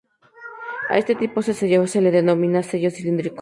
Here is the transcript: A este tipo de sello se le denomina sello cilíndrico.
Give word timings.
A 0.91 0.97
este 1.01 1.13
tipo 1.13 1.41
de 1.41 1.53
sello 1.53 1.85
se 1.85 2.01
le 2.01 2.09
denomina 2.09 2.63
sello 2.63 2.89
cilíndrico. 2.89 3.29